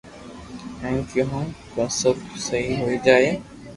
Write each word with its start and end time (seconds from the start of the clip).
ھين 0.81 0.95
ڪيو 1.09 1.23
ھون 1.31 1.47
ڪو 1.73 1.83
سب 2.01 2.15
سھي 2.45 2.61
ھوئي 2.81 2.97
جائي 3.05 3.29